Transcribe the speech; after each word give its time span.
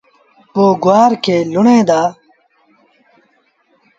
پو 0.53 0.63
گُوآر 0.83 1.11
کي 1.23 1.35
لُڻيٚن 1.51 1.81
دآ 1.89 2.01